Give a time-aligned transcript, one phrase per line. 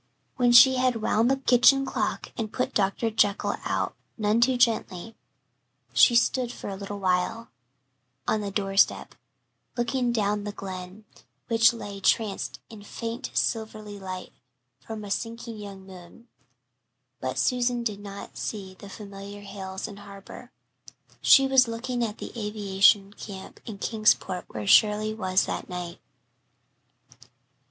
[0.35, 3.11] When she had wound the kitchen clock and put Dr.
[3.11, 5.15] Jekyll out, none too gently,
[5.93, 7.51] she stood for a little while
[8.27, 9.13] on the doorstep,
[9.77, 11.05] looking down the Glen,
[11.49, 14.33] which lay tranced in faint, silvery light
[14.79, 16.27] from a sinking young moon.
[17.19, 20.51] But Susan did not see the familiar hills and harbour.
[21.21, 25.99] She was looking at the aviation camp in Kingsport where Shirley was that night.